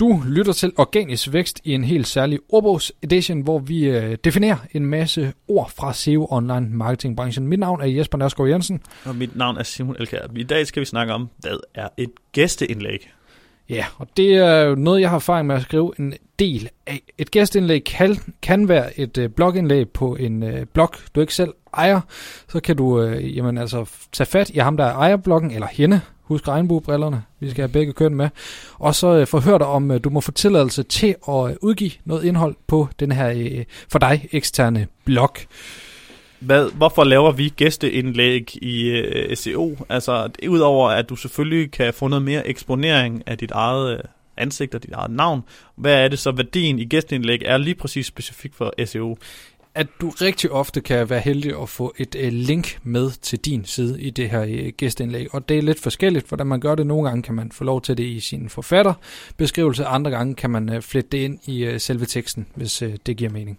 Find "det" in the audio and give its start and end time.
14.16-14.34, 46.08-46.18, 54.10-54.30, 55.48-55.58, 56.74-56.86, 57.98-58.04, 61.12-61.18, 63.06-63.16